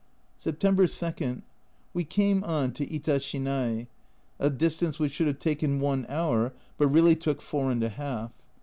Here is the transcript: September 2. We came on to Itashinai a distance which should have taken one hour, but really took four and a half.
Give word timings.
September 0.39 0.87
2. 0.87 1.43
We 1.93 2.03
came 2.03 2.43
on 2.43 2.71
to 2.71 2.87
Itashinai 2.87 3.85
a 4.39 4.49
distance 4.49 4.97
which 4.97 5.11
should 5.11 5.27
have 5.27 5.37
taken 5.37 5.79
one 5.79 6.07
hour, 6.09 6.53
but 6.79 6.87
really 6.87 7.15
took 7.15 7.39
four 7.39 7.69
and 7.69 7.83
a 7.83 7.89
half. 7.89 8.31